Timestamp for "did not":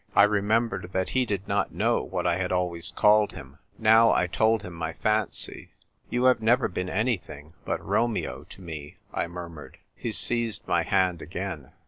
1.27-1.75